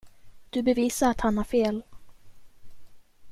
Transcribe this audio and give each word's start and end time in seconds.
Du 0.49 0.61
bevisade 0.61 1.11
att 1.11 1.21
han 1.21 1.37
har 1.37 1.43
fel. 1.43 1.83